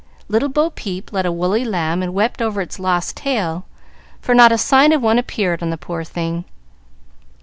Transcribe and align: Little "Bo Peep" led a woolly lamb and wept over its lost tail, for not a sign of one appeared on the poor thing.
Little 0.29 0.49
"Bo 0.49 0.71
Peep" 0.71 1.13
led 1.13 1.27
a 1.27 1.31
woolly 1.31 1.63
lamb 1.63 2.01
and 2.01 2.15
wept 2.15 2.41
over 2.41 2.59
its 2.59 2.79
lost 2.79 3.15
tail, 3.17 3.65
for 4.19 4.33
not 4.33 4.51
a 4.51 4.57
sign 4.57 4.93
of 4.93 5.03
one 5.03 5.19
appeared 5.19 5.61
on 5.61 5.69
the 5.69 5.77
poor 5.77 6.03
thing. 6.03 6.43